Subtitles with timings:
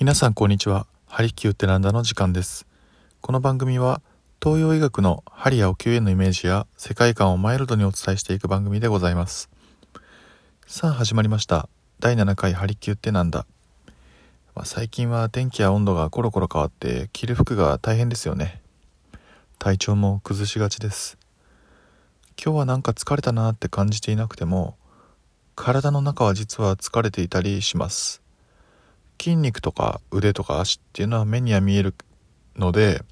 [0.00, 0.86] 皆さんこんにちは。
[1.06, 2.66] ハリキューってなんだの時間です。
[3.20, 4.00] この番組は
[4.42, 9.50] 東洋医学の針やお灸へのイメージや世界観をマイルドにお伝えしていく番組でございます。
[10.66, 11.68] さあ始まりました。
[11.98, 13.44] 第7回ハリキューってなんだ、
[14.54, 18.62] まあ、最近は天気や温度がコロコロ変わって着る服が大変ですよね。
[19.58, 21.18] 体調も崩しがちです。
[22.42, 24.78] 今日はなんか疲れたなって感じていなくても
[25.56, 28.22] 体の中は実は疲れていたりします。
[29.20, 31.94] 筋肉とか腕とか足っていうのは目には見える
[32.56, 33.02] ので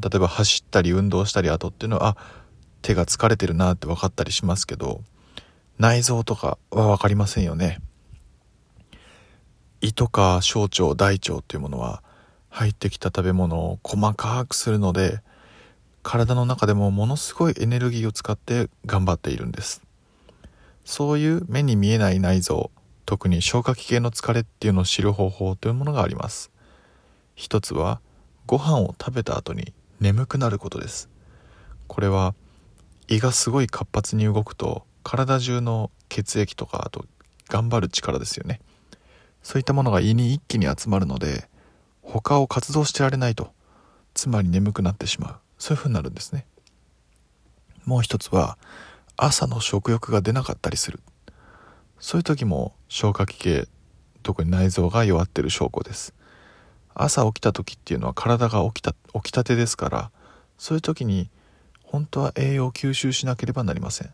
[0.00, 2.42] 例えば走ったり運動したり後っていうのはあ
[2.82, 5.02] 手が疲れてるなって分かったりしますけど
[5.78, 7.78] 内臓とかは分かりませんよね。
[9.80, 12.02] 胃とか小腸大腸っていうものは
[12.50, 15.20] 入ってきた食べ物を細かくするので
[16.02, 19.82] 体の中でもものすごいエネルギーを使って頑張っているんです。
[20.84, 22.70] そういう目に見えない内臓
[23.06, 26.50] 特に消化器系の疲れっていうのを知る方法というものがあります。
[27.34, 28.00] 一つは
[28.46, 31.08] ご飯を食べた後に眠くなることです。
[31.88, 32.34] これは
[33.08, 37.04] 胃がすごい活発に動くと体中の血液とかあと
[37.48, 38.60] 頑張る力ですよね。
[39.42, 41.48] そういったものが胃に一気に集まるので
[42.02, 43.52] 他を活動してられないと
[44.14, 45.36] つまり眠くなってしまう。
[45.58, 46.46] そういう風になるんですね。
[47.84, 48.58] もう一つは
[49.16, 51.00] 朝の食欲が出なかったりする。
[52.02, 53.68] そういう時も消化器系
[54.24, 56.12] 特に内臓が弱ってる証拠です。
[56.94, 60.10] 朝起きた時っていうのは体が起きた起きたてですから
[60.58, 61.30] そういう時に
[61.84, 64.10] 本当は栄養を吸収しなければなりません。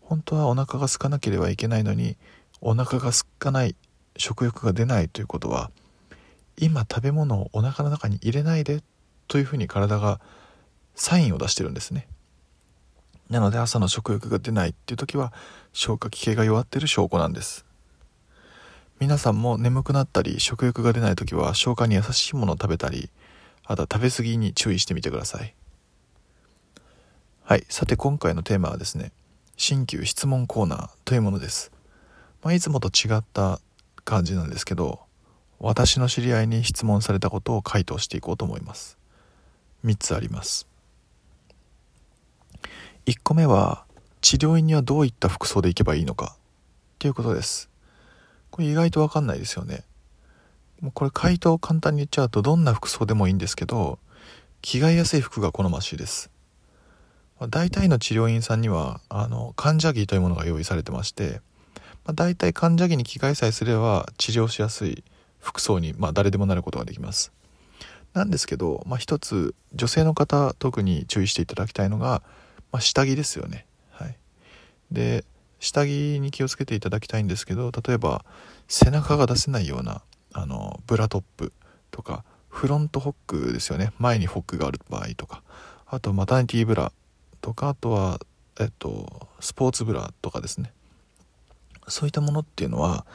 [0.00, 2.16] 本当はお腹が空かなければいけないのに
[2.60, 3.74] お腹が空かない
[4.16, 5.72] 食欲が出ないということは
[6.56, 8.80] 今食べ物をお腹の中に入れないで
[9.26, 10.20] というふうに体が
[10.94, 12.06] サインを出してるんですね。
[13.30, 15.32] なので朝の食欲が出ないっていう時は
[15.72, 17.64] 消化器系が弱ってる証拠なんです。
[19.00, 23.10] 皆さんも眠くなったり食欲が出ない時は消化に優しいものを食べたり
[23.64, 25.54] あとは食べ過ぎに注意してみてください。
[27.44, 29.12] はいさて今回のテーマはですね
[29.56, 31.72] 新旧質問コーナーというものです、
[32.42, 33.60] まあ、いつもと違った
[34.04, 35.00] 感じなんですけど
[35.58, 38.96] 私の知り合いに質問されたことを回答していこうと思います。
[39.84, 40.68] 3つあります。
[43.08, 43.86] 1個目は
[44.20, 46.36] 治療院にはどういった服装で行けばいいのか
[46.98, 47.70] ということです。
[48.50, 49.84] これ意外と分かんないですよね。
[50.82, 53.98] もうこれ回答を簡単に言っちゃうとどんな服装でもいいんですけど
[54.60, 56.30] 着替えやすい服が好ましいです。
[57.48, 61.40] 大体の治療院さんにはあの患者着というものが用意されてまして、
[62.04, 65.02] まあ、大体患者着に着替えさえすれば治療しやすい
[65.38, 67.32] 服装に、まあ、誰でもなることができます。
[68.12, 72.20] なんですけど、まあ、一つ女性の方特に注意していただきたいのが、
[72.72, 73.66] まあ、下着ですよね。
[73.90, 74.16] はい。
[74.90, 75.24] で
[75.60, 78.24] 下着に気をつけていただきたいんですけど例えば
[78.68, 80.02] 背中が出せないような
[80.32, 81.52] あのブラトップ
[81.90, 83.92] とかフロントホックですよね。
[83.98, 85.42] 前にホックがある場合とか。
[85.86, 86.92] あとマタニティブラ
[87.40, 88.20] とかあとは
[88.60, 90.72] えっとスポーツブラとかですね。
[91.88, 93.06] そういったものっていうのは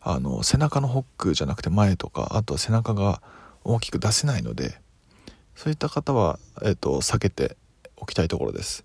[0.00, 3.22] あの背中のホックじゃなくて前とかあとは背中が
[3.64, 4.80] 大きく出せないので
[5.54, 7.56] そういった方は、えっと、避けて
[7.96, 8.84] おきたいところです。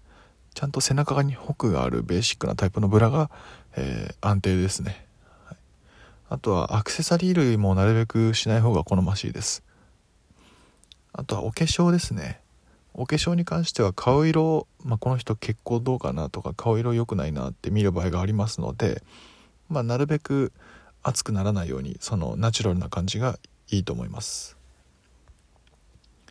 [0.57, 3.29] ちゃんと背中にホクがあるベーシックなタイプのブラが、
[3.75, 5.05] えー、安定ですね、
[5.45, 5.57] はい、
[6.29, 9.61] あとはアクセサリー類もなるべくしない方が好ましいです。
[11.13, 12.41] あとはお化粧ですね。
[12.95, 19.03] お化粧に関しては顔色、まあ、この人血行どうかなとか顔色良くないなって見る場合がありますので、
[19.69, 20.53] まあ、なるべく
[21.03, 23.37] 熱くならないようにそのナチュラルな感じが
[23.69, 24.57] いいと思います。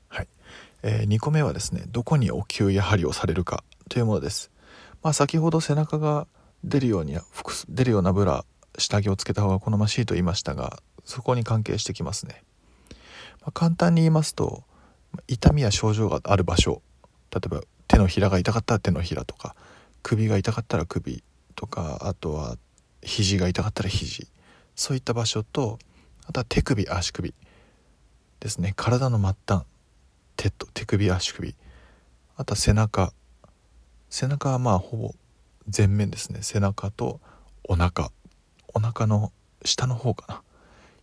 [0.09, 0.29] はい、
[0.83, 3.63] えー、2個目はですねどこにお灸や針をされるか。
[3.89, 4.51] というものです。
[5.03, 6.27] まあ、先ほど背中が
[6.65, 7.17] 出るように
[7.69, 8.45] 出るようなブラ
[8.79, 12.43] 下着をつけた方が好ましいと言いましたがそこに関係してきますね。
[13.43, 14.65] まあ、簡単に言いますと
[15.29, 16.83] 痛みや症状がある場所
[17.31, 19.55] 例えば手のひらが痛かったら手のひらとか
[20.03, 21.23] 首が痛かったら首
[21.55, 22.57] とかあとは
[23.03, 24.27] 肘が痛かったら肘
[24.75, 25.79] そういった場所と
[26.27, 27.35] あとは手首足首
[28.41, 29.65] ですね体の末端
[30.37, 31.55] 手と手首足首
[32.37, 33.13] あとは背中
[34.11, 35.15] 背中はまあほぼ
[35.77, 36.41] 前面ですね。
[36.43, 37.21] 背中と
[37.65, 38.11] お腹。
[38.75, 39.33] お腹の
[39.65, 40.43] 下の方かな。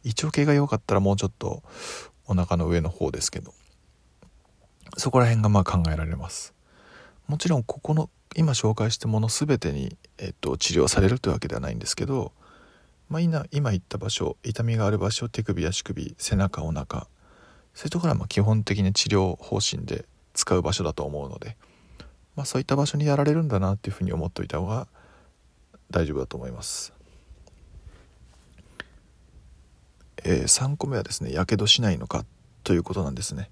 [0.03, 1.63] 胃腸系が弱かったらもうちょっと
[2.25, 3.53] お腹の上の方ですけど。
[4.97, 6.53] そこら辺がまあ考えられます。
[7.27, 12.31] もちろんここの今紹介したもの全てに、えっと、治療されるというわけではないんですけど、
[13.09, 17.07] まあ、今今言った場所痛みがある場所手首足首背中お腹。
[17.73, 21.57] そういうところはまあ基本的に治療方針で使う場所だと思うので、
[22.35, 24.87] まあ、そういった場所にやられるんだなっていうふうに思っておいた方が
[25.91, 26.93] 大丈夫だと思います。
[30.25, 32.25] えー、3個目はですねやけどしないのか
[32.63, 33.49] ということなんですね。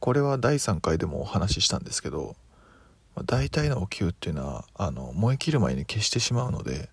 [0.00, 2.36] これは第3回でもお話ししたんですけど
[3.26, 6.88] 大体のお灸っていうのはあの燃え切る前に消してしまうので、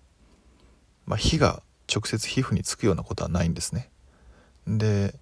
[1.06, 1.62] まあ、火が
[1.92, 3.90] 直接皮膚につくようなことはないんですね。
[4.66, 5.14] で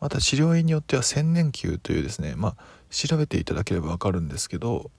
[0.00, 2.56] また治療院によっては千年球というですねまあ
[2.90, 4.90] 調べていただければ分かるんですけど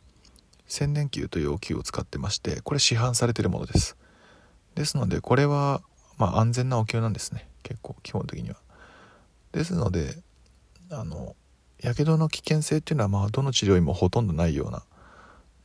[0.70, 3.98] 千年球というお灸を使ってましてこれ市販されてるものです。
[4.76, 5.82] ですのでこれは
[6.18, 7.50] まあ安全なお灸なんですね。
[7.64, 8.56] 結構基本的には。
[9.52, 10.18] ですので
[10.92, 11.36] あの
[11.82, 14.84] やけどの危険性っていうのはまあどの治療院もほとんどないような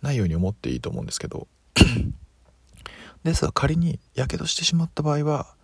[0.03, 1.47] ないように思っていいと思うんですけど。
[3.25, 5.55] ですが仮にやけどしてしまった場合は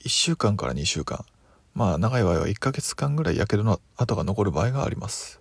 [0.00, 1.24] 1週間から2週間
[1.74, 5.40] まあ長い場合は1ヶ月間ぐらいやけどの跡が残る場合があります、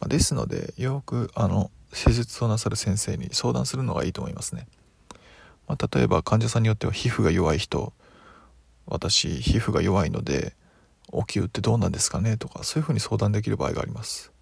[0.00, 4.66] まあ、ですのでよくあの施術をなさる先生に相談するのがいいと思いますね、
[5.68, 7.92] まあ、例えば患者さんによっては皮膚が弱い人
[8.86, 10.54] 私皮膚が弱いので
[11.10, 12.38] お灸ってどうなんですかね？
[12.38, 14.32] とかそういうふうに相談できる場合があります。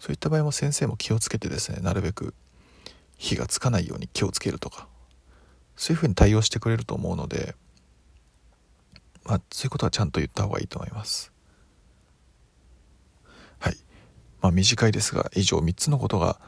[0.00, 2.34] そういった場合も先生も気をつけてですねなるべく
[3.16, 4.88] 火がつかないように気をつけるとか
[5.76, 7.54] そういうふうに対応してくれると思うので
[9.24, 11.32] まあそういうことはちゃんと言った方がいいと思います。
[13.58, 13.76] はい。
[14.40, 16.40] まあ短いですが以上3つのことが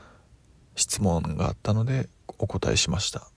[0.74, 2.08] 質問があったので
[2.38, 3.28] お答えしました。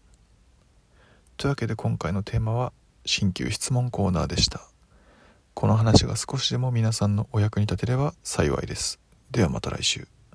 [1.37, 2.71] というわけで今回のテーマは
[3.05, 4.61] 新旧質問コーナーでした。
[5.53, 8.99] この話が少しでも皆さんのお役に立てれば幸いです。
[9.31, 10.14] ではまた来週。